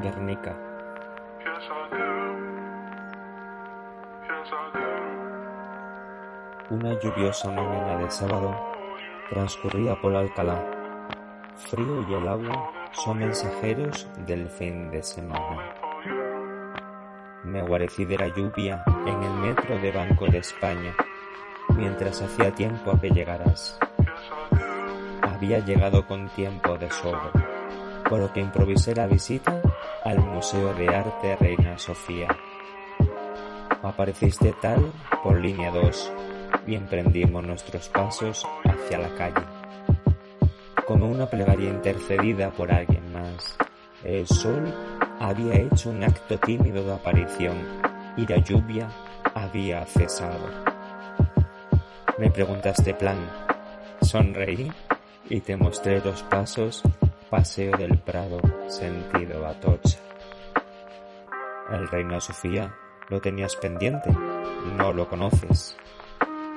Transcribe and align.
Guernica. 0.00 0.56
Una 6.70 6.98
lluviosa 7.00 7.50
mañana 7.50 7.96
de 7.96 8.10
sábado 8.10 8.54
transcurría 9.30 9.94
por 10.00 10.14
Alcalá. 10.14 10.64
Frío 11.56 12.06
y 12.08 12.14
el 12.14 12.28
agua 12.28 12.70
son 12.92 13.18
mensajeros 13.18 14.06
del 14.26 14.48
fin 14.48 14.90
de 14.90 15.02
semana. 15.02 15.74
Me 17.44 17.62
guarecí 17.62 18.04
de 18.04 18.18
la 18.18 18.28
lluvia 18.28 18.82
en 19.06 19.22
el 19.22 19.32
metro 19.34 19.78
de 19.78 19.90
Banco 19.90 20.26
de 20.26 20.38
España, 20.38 20.94
mientras 21.74 22.20
hacía 22.22 22.54
tiempo 22.54 22.92
a 22.92 23.00
que 23.00 23.10
llegaras. 23.10 23.78
Había 25.22 25.60
llegado 25.60 26.06
con 26.06 26.28
tiempo 26.30 26.76
de 26.76 26.90
sobra, 26.90 27.32
por 28.08 28.20
lo 28.20 28.32
que 28.32 28.40
improvisé 28.40 28.94
la 28.94 29.06
visita 29.06 29.60
al 30.04 30.18
Museo 30.20 30.72
de 30.74 30.88
Arte 30.88 31.36
Reina 31.36 31.78
Sofía. 31.78 32.28
Apareciste 33.82 34.54
tal 34.60 34.92
por 35.22 35.38
línea 35.38 35.70
2 35.70 36.12
y 36.66 36.74
emprendimos 36.74 37.44
nuestros 37.44 37.88
pasos 37.88 38.46
hacia 38.64 38.98
la 38.98 39.14
calle. 39.14 39.46
Como 40.86 41.06
una 41.06 41.26
plegaria 41.26 41.68
intercedida 41.68 42.50
por 42.50 42.72
alguien 42.72 43.12
más, 43.12 43.56
el 44.04 44.26
sol 44.26 44.72
había 45.20 45.54
hecho 45.54 45.90
un 45.90 46.02
acto 46.02 46.38
tímido 46.38 46.82
de 46.84 46.94
aparición 46.94 47.56
y 48.16 48.26
la 48.26 48.38
lluvia 48.38 48.88
había 49.34 49.84
cesado. 49.84 50.48
Me 52.16 52.30
preguntaste 52.30 52.94
plan, 52.94 53.18
sonreí 54.00 54.72
y 55.28 55.40
te 55.40 55.56
mostré 55.56 56.00
los 56.00 56.22
pasos 56.22 56.82
Paseo 57.30 57.76
del 57.76 57.98
Prado 57.98 58.40
sentido 58.68 59.46
Atocha. 59.46 59.98
El 61.70 61.86
Reina 61.88 62.20
Sofía 62.22 62.74
lo 63.10 63.20
tenías 63.20 63.54
pendiente, 63.56 64.10
no 64.76 64.94
lo 64.94 65.06
conoces. 65.10 65.76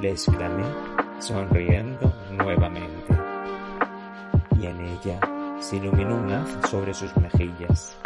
Le 0.00 0.12
exclamé 0.12 0.64
sonriendo 1.18 2.10
nuevamente. 2.30 3.14
Y 4.58 4.64
en 4.64 4.80
ella 4.80 5.20
se 5.60 5.76
iluminó 5.76 6.16
un 6.16 6.32
haz 6.32 6.70
sobre 6.70 6.94
sus 6.94 7.14
mejillas. 7.18 7.98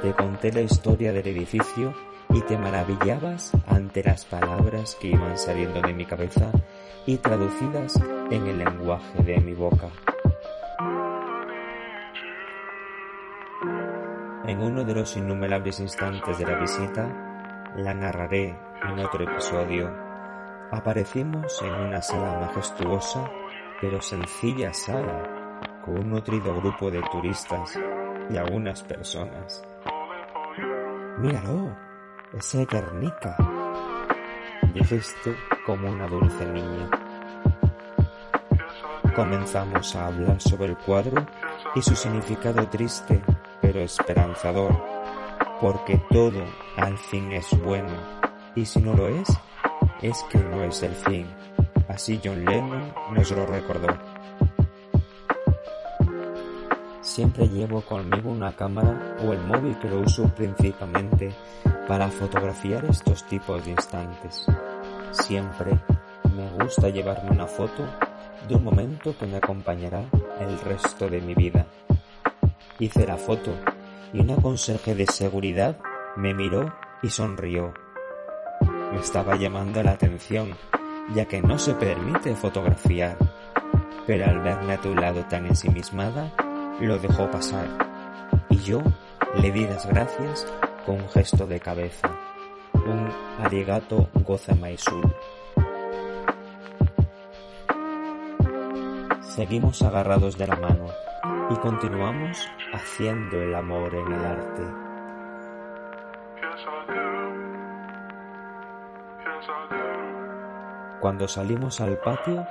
Te 0.00 0.14
conté 0.14 0.50
la 0.52 0.62
historia 0.62 1.12
del 1.12 1.26
edificio 1.26 1.92
y 2.30 2.40
te 2.42 2.56
maravillabas 2.56 3.52
ante 3.66 4.02
las 4.02 4.24
palabras 4.24 4.96
que 4.98 5.08
iban 5.08 5.36
saliendo 5.36 5.82
de 5.82 5.92
mi 5.92 6.06
cabeza 6.06 6.50
y 7.04 7.18
traducidas 7.18 8.00
en 8.30 8.46
el 8.46 8.56
lenguaje 8.56 9.22
de 9.22 9.38
mi 9.38 9.52
boca. 9.52 9.90
En 14.46 14.62
uno 14.62 14.84
de 14.84 14.94
los 14.94 15.16
innumerables 15.16 15.80
instantes 15.80 16.38
de 16.38 16.46
la 16.46 16.58
visita, 16.58 17.72
la 17.76 17.92
narraré 17.94 18.56
en 18.82 18.98
otro 19.00 19.24
episodio, 19.24 19.92
aparecimos 20.70 21.60
en 21.62 21.72
una 21.72 22.00
sala 22.00 22.38
majestuosa 22.40 23.30
pero 23.80 24.00
sencilla 24.00 24.72
sala 24.72 25.22
con 25.84 25.98
un 25.98 26.10
nutrido 26.10 26.54
grupo 26.56 26.90
de 26.90 27.02
turistas 27.12 27.78
y 28.30 28.36
algunas 28.36 28.82
personas. 28.82 29.62
Míralo, 31.18 31.76
ese 32.32 32.66
Guernica, 32.66 33.36
dijiste 34.74 35.36
como 35.64 35.88
una 35.88 36.06
dulce 36.06 36.46
niña. 36.46 36.90
Comenzamos 39.14 39.96
a 39.96 40.06
hablar 40.06 40.40
sobre 40.40 40.66
el 40.66 40.76
cuadro 40.76 41.26
y 41.74 41.82
su 41.82 41.94
significado 41.94 42.66
triste 42.68 43.22
pero 43.66 43.80
esperanzador, 43.80 44.80
porque 45.60 46.00
todo 46.10 46.44
al 46.76 46.96
fin 46.96 47.32
es 47.32 47.48
bueno, 47.64 47.90
y 48.54 48.64
si 48.64 48.80
no 48.80 48.94
lo 48.94 49.08
es, 49.08 49.28
es 50.02 50.24
que 50.30 50.38
no 50.38 50.62
es 50.62 50.84
el 50.84 50.92
fin. 50.92 51.26
Así 51.88 52.20
John 52.22 52.44
Lennon 52.44 52.94
nos 53.12 53.28
lo 53.32 53.44
recordó. 53.44 53.88
Siempre 57.00 57.48
llevo 57.48 57.80
conmigo 57.80 58.30
una 58.30 58.54
cámara 58.54 59.16
o 59.26 59.32
el 59.32 59.40
móvil 59.40 59.76
que 59.80 59.88
lo 59.88 59.98
uso 59.98 60.32
principalmente 60.32 61.32
para 61.88 62.08
fotografiar 62.08 62.84
estos 62.84 63.24
tipos 63.24 63.64
de 63.64 63.72
instantes. 63.72 64.46
Siempre 65.10 65.72
me 66.36 66.62
gusta 66.62 66.88
llevarme 66.88 67.32
una 67.32 67.48
foto 67.48 67.84
de 68.46 68.54
un 68.54 68.62
momento 68.62 69.12
que 69.18 69.26
me 69.26 69.38
acompañará 69.38 70.04
el 70.38 70.56
resto 70.60 71.08
de 71.08 71.20
mi 71.20 71.34
vida. 71.34 71.66
Hice 72.78 73.06
la 73.06 73.16
foto. 73.16 73.54
Y 74.12 74.20
una 74.20 74.36
conserje 74.36 74.94
de 74.94 75.06
seguridad 75.06 75.78
me 76.16 76.34
miró 76.34 76.74
y 77.02 77.08
sonrió. 77.08 77.72
Me 78.92 79.00
estaba 79.00 79.36
llamando 79.36 79.82
la 79.82 79.92
atención, 79.92 80.50
ya 81.14 81.24
que 81.24 81.40
no 81.40 81.58
se 81.58 81.74
permite 81.74 82.34
fotografiar, 82.34 83.16
pero 84.06 84.26
al 84.26 84.40
verme 84.40 84.74
a 84.74 84.80
tu 84.80 84.94
lado 84.94 85.24
tan 85.24 85.46
ensimismada, 85.46 86.32
lo 86.80 86.98
dejó 86.98 87.30
pasar. 87.30 87.66
Y 88.50 88.58
yo 88.58 88.82
le 89.40 89.50
di 89.50 89.66
las 89.66 89.86
gracias 89.86 90.46
con 90.84 90.96
un 90.96 91.08
gesto 91.08 91.46
de 91.46 91.60
cabeza, 91.60 92.10
un 92.74 93.08
arigato 93.42 94.08
gozamaisul. 94.24 95.14
Seguimos 99.22 99.82
agarrados 99.82 100.38
de 100.38 100.46
la 100.46 100.56
mano 100.56 101.05
y 101.50 101.56
continuamos 101.56 102.48
haciendo 102.72 103.40
el 103.40 103.54
amor 103.54 103.94
en 103.94 104.12
el 104.12 104.24
arte. 104.24 104.62
Cuando 111.00 111.28
salimos 111.28 111.80
al 111.80 111.98
patio, 111.98 112.46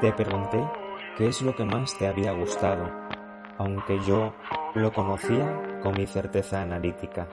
te 0.00 0.12
pregunté 0.12 0.62
qué 1.16 1.28
es 1.28 1.42
lo 1.42 1.54
que 1.54 1.64
más 1.64 1.96
te 1.98 2.08
había 2.08 2.32
gustado, 2.32 2.90
aunque 3.58 4.00
yo 4.00 4.32
lo 4.74 4.92
conocía 4.92 5.80
con 5.82 5.94
mi 5.94 6.06
certeza 6.06 6.62
analítica. 6.62 7.28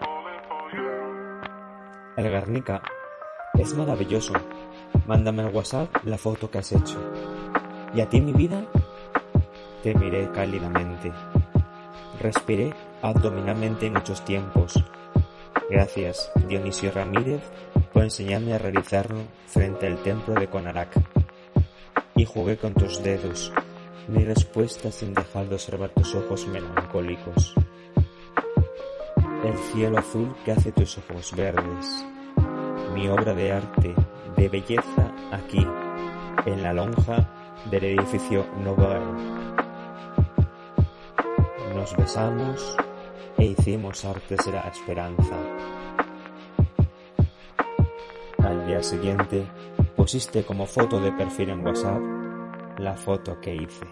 El 2.15 2.29
Guernica 2.29 2.81
es 3.53 3.75
maravilloso. 3.75 4.33
Mándame 5.07 5.43
al 5.43 5.53
WhatsApp 5.53 5.87
la 6.03 6.17
foto 6.17 6.49
que 6.49 6.57
has 6.57 6.71
hecho. 6.71 6.99
¿Y 7.93 8.01
a 8.01 8.09
ti, 8.09 8.21
mi 8.21 8.33
vida? 8.33 8.63
Te 9.83 9.93
miré 9.93 10.29
cálidamente. 10.31 11.11
Respiré 12.19 12.73
abdominalmente 13.01 13.89
muchos 13.91 14.23
tiempos. 14.25 14.83
Gracias, 15.69 16.31
Dionisio 16.47 16.91
Ramírez, 16.91 17.41
por 17.93 18.03
enseñarme 18.03 18.53
a 18.53 18.57
realizarlo 18.57 19.19
frente 19.47 19.85
al 19.85 19.97
templo 19.97 20.33
de 20.33 20.47
Conarak. 20.47 20.95
Y 22.15 22.25
jugué 22.25 22.57
con 22.57 22.73
tus 22.73 23.03
dedos, 23.03 23.53
mi 24.07 24.23
respuesta 24.23 24.91
sin 24.91 25.13
dejar 25.13 25.47
de 25.47 25.55
observar 25.55 25.89
tus 25.89 26.15
ojos 26.15 26.47
melancólicos. 26.47 27.53
El 29.44 29.57
cielo 29.71 30.00
azul 30.00 30.35
que 30.44 30.53
hace 30.53 30.71
tus 30.71 30.97
ojos 30.97 31.33
verdes. 31.35 32.06
Mi 32.95 33.07
obra 33.09 33.35
de 33.35 33.51
arte, 33.51 33.94
de 34.35 34.50
belleza 34.50 35.12
aquí, 35.31 35.65
en 36.45 36.63
la 36.63 36.74
lonja 36.74 37.29
del 37.69 37.83
edificio 37.83 38.45
Novel 38.63 39.37
nos 39.37 39.37
besamos 42.07 42.77
e 43.38 43.44
hicimos 43.48 44.06
artes 44.06 44.39
de 44.45 44.57
esperanza. 44.69 45.36
Al 48.38 48.65
día 48.65 48.81
siguiente 48.81 49.45
pusiste 49.98 50.45
como 50.45 50.65
foto 50.65 51.01
de 51.01 51.12
perfil 51.12 51.50
en 51.50 51.65
WhatsApp 51.65 52.01
la 52.77 52.95
foto 52.95 53.42
que 53.42 53.56
hice. 53.56 53.86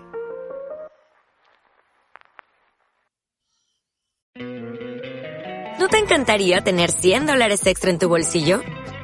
¿No 5.78 5.90
te 5.90 5.98
encantaría 5.98 6.64
tener 6.64 6.92
100 6.92 7.26
dólares 7.26 7.68
extra 7.68 7.92
en 7.92 8.00
tu 8.00 8.08
bolsillo? 8.08 8.62